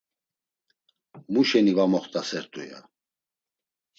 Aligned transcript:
Muşeni 1.33 1.73
va 1.77 1.85
moxt̆asert̆u, 1.91 2.61
ya. 2.69 2.79